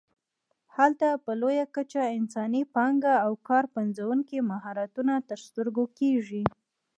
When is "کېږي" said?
5.99-6.43